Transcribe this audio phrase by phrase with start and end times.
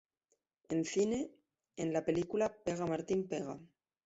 [0.77, 1.29] En cine,
[1.77, 3.59] en la película "¡Pega, Martín, pega!